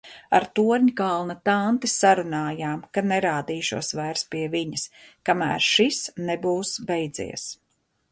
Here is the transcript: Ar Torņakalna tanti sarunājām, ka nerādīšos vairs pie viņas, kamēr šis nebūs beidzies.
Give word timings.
Ar 0.35 0.45
Torņakalna 0.59 1.33
tanti 1.49 1.89
sarunājām, 1.95 2.81
ka 2.97 3.03
nerādīšos 3.11 3.91
vairs 3.99 4.23
pie 4.33 4.41
viņas, 4.55 4.87
kamēr 5.31 5.63
šis 5.67 6.01
nebūs 6.31 6.73
beidzies. 6.93 7.45